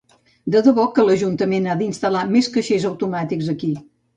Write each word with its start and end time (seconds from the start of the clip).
De 0.55 0.61
debò 0.67 0.85
que 0.95 1.05
l'ajuntament 1.09 1.67
ha 1.67 1.77
d'instal·lar 1.83 2.25
més 2.33 2.51
caixers 2.57 2.89
automàtics 2.93 3.53
aquí. 3.57 3.71